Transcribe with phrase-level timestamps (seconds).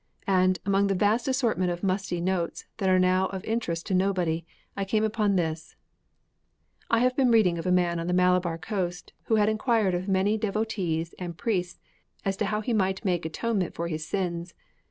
[0.25, 4.47] And, among a vast assortment of musty notes that are now of interest to nobody,
[4.75, 5.75] I came upon this:
[6.89, 10.07] 'I have been reading of a man on the Malabar coast who had inquired of
[10.09, 11.79] many devotees and priests
[12.25, 14.55] as to how he might make atonement for his sins.